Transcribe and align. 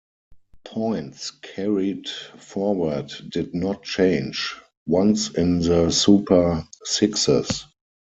Points 0.65 1.29
carried 1.29 2.09
forward 2.35 3.11
did 3.29 3.53
not 3.53 3.83
change 3.83 4.55
once 4.87 5.29
in 5.29 5.59
the 5.59 5.91
Super 5.91 6.67
Sixes. 6.85 7.67